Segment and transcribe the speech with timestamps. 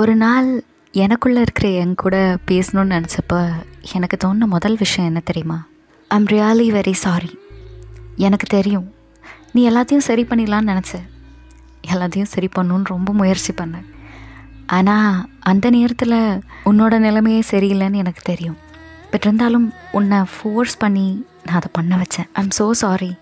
[0.00, 0.48] ஒரு நாள்
[0.94, 2.16] எனக்குள்ளே இருக்கிற என் கூட
[2.48, 3.36] பேசணும்னு நினச்சப்ப
[3.96, 5.56] எனக்கு தோணுன முதல் விஷயம் என்ன தெரியுமா?
[6.10, 7.30] ஐம் ரியாலி வெரி சாரி
[8.26, 8.86] எனக்கு தெரியும்.
[9.54, 10.92] நீ எல்லாத்தையும் சரி பண்ணிடலான்னு நினச்ச.
[11.92, 13.88] எல்லாத்தையும் சரி பண்ணணுன்னு ரொம்ப முயற்சி பண்ணேன்
[14.76, 15.18] ஆனால்
[15.52, 16.18] அந்த நேரத்தில்
[16.70, 18.58] உன்னோட நிலைமையே சரியில்லைன்னு எனக்கு தெரியும்.
[19.10, 19.66] பட் இருந்தாலும்
[19.98, 21.06] உன்னை ஃபோர்ஸ் பண்ணி
[21.46, 22.30] நான் அதை பண்ண வச்சேன்.
[22.40, 23.12] ஐம் ஸோ சாரி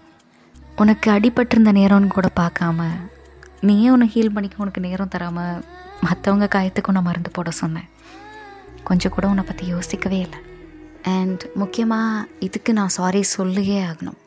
[0.84, 2.88] உனக்கு அடிபட்டிருந்த நேரம்னு கூட பார்க்காம
[3.68, 5.56] நீயே உன்னை ஹீல் பண்ணிக்க உனக்கு நேரம் தராமல்
[6.06, 7.88] மற்றவங்க காயத்துக்கு உன்னை மருந்து போட சொன்னேன்.
[8.88, 10.40] கொஞ்சம் கூட உன்னை பற்றி யோசிக்கவே இல்லை.
[11.16, 14.18] அண்ட் முக்கியமாக இதுக்கு நான் சாரி சொல்லியே ஆகணும்.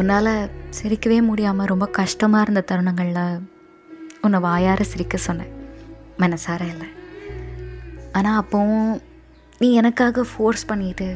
[0.00, 0.32] உன்னால்
[0.78, 3.42] சிரிக்கவே முடியாமல் ரொம்ப கஷ்டமாக இருந்த தருணங்களில்
[4.26, 5.54] உன்னை வாயார சிரிக்க சொன்னேன்.
[6.22, 6.88] மனசார இல்லை.
[8.18, 8.90] ஆனால் அப்போவும்
[9.60, 11.08] நீ எனக்காக ஃபோர்ஸ் பண்ணிட்டு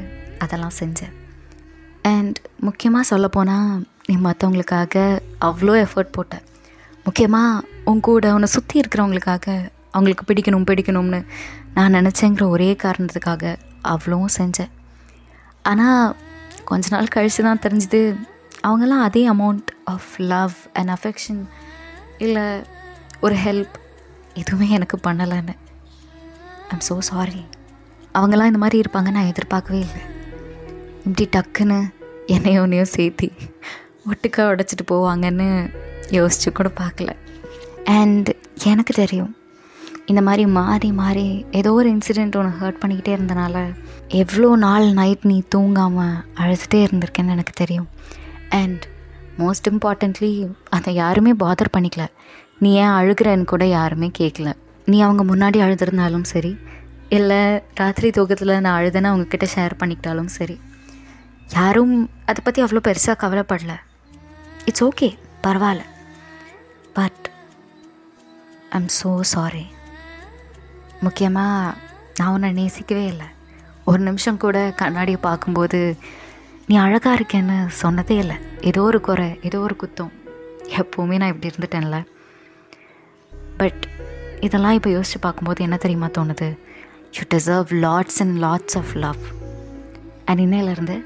[0.44, 1.00] அதெல்லாம் செஞ்ச.
[2.14, 3.70] அண்ட் முக்கியமாக சொல்லப்போனால்
[4.08, 5.04] நீ மற்றவங்களுக்காக
[5.48, 6.34] அவ்வளோ எஃபர்ட் போட்ட.
[7.06, 9.46] முக்கியமாக உன் கூட உன்னை சுற்றி இருக்கிறவங்களுக்காக
[9.96, 11.20] அவங்களுக்கு பிடிக்கணும் பிடிக்கணும்னு
[11.76, 13.42] நான் நினச்சேங்கிற ஒரே காரணத்துக்காக
[13.92, 14.72] அவ்வளோவும் செஞ்சேன்.
[15.70, 16.14] ஆனால்
[16.70, 18.00] கொஞ்ச நாள் கழித்து தான் தெரிஞ்சுது
[18.66, 21.42] அவங்கெல்லாம் அதே amount of love and affection
[22.26, 22.46] இல்லை
[23.26, 23.76] ஒரு ஹெல்ப்
[24.42, 25.54] எதுவுமே எனக்கு பண்ணலைன்னு.
[26.72, 27.42] ஐம் ஸோ சாரி
[28.16, 30.02] அவங்கெல்லாம் இந்த மாதிரி இருப்பாங்க நான் எதிர்பார்க்கவே இல்லை.
[31.06, 31.78] இப்படி டக்குன்னு
[32.34, 33.28] என்னையும் உன்னையும் சேர்த்தி
[34.10, 35.48] ஒட்டுக்க உடச்சிட்டு போவாங்கன்னு
[36.10, 37.10] யோசிச்சு கூட பார்க்கல.
[37.84, 38.30] அண்ட்
[38.64, 39.36] எனக்கு தெரியும்
[40.06, 43.74] இந்த மாதிரி மாறி மாறி ஏதோ ஒரு இன்சிடெண்ட் ஒன்று ஹர்ட் பண்ணிக்கிட்டே இருந்தனால
[44.08, 47.88] எவ்வளோ நாள் நைட் நீ தூங்காமல் அழுதுகிட்டே இருந்திருக்கேன்னு எனக்கு தெரியும்.
[48.48, 48.84] அண்ட்
[49.38, 52.06] மோஸ்ட் இம்பார்ட்டண்ட்லி அதை யாருமே பாதர் பண்ணிக்கல.
[52.58, 54.52] நீ ஏன் அழுகிறேன்னு கூட யாருமே கேட்கல
[54.86, 56.56] நீ அவங்க முன்னாடி அழுதுருந்தாலும் சரி
[57.08, 60.58] இல்லை ராத்திரி தூக்கத்தில் நான் அழுதுன்னு அவங்கக்கிட்ட ஷேர் பண்ணிக்கிட்டாலும் சரி
[61.48, 63.74] யாரும் அதை பற்றி அவ்வளோ பெருசாக கவலைப்படல.
[64.64, 65.08] இட்ஸ் ஓகே
[65.42, 65.82] பரவாயில்ல.
[66.98, 67.24] பட்
[68.70, 69.64] ஐம் ஸோ சாரி
[71.00, 71.76] முக்கியமாக
[72.18, 73.28] நான் உன்னை நேசிக்கவே இல்லை.
[73.84, 75.80] ஒரு நிமிஷம் கூட கண்ணாடியை பார்க்கும்போது
[76.66, 78.36] நீ அழகாக இருக்கேன்னு சொன்னதே இல்லை.
[78.60, 80.12] ஏதோ ஒரு குறை ஏதோ ஒரு குத்தம்.
[80.80, 81.98] எப்போவுமே நான் இப்படி இருந்துட்டேன்ல.
[83.58, 83.82] பட்
[84.40, 86.48] இதெல்லாம் இப்போ யோசித்து பார்க்கும்போது என்ன தெரியுமா தோணுது?
[87.16, 89.22] You deserve lots and lots of love
[90.24, 90.96] and இன்னையிலேருந்து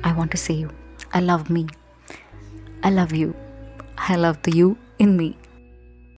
[0.00, 0.68] I want to say you
[1.10, 1.64] I love me
[2.80, 3.28] I love you
[4.08, 4.68] I love the you
[5.00, 5.28] in me